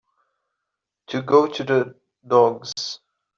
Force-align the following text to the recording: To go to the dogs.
To 1.09 1.21
go 1.21 1.45
to 1.45 1.63
the 1.63 1.95
dogs. 2.27 2.73